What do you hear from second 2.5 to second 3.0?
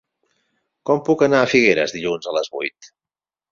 vuit?